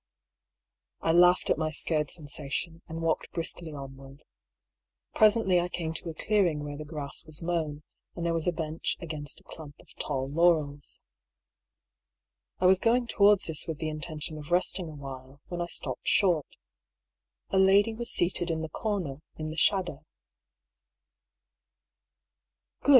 [1.01, 4.23] I laughed at my scared sensation, and walked briskly onward.
[5.13, 7.83] Presently I came to a clearing where the grass was toown,
[8.15, 11.01] and there was a bench against a clump of tall laurels.
[12.59, 16.47] I was going towards this with the intention of resting awhile, when I stopped short.
[17.51, 20.03] A lady was seated in the corner, in the shadow.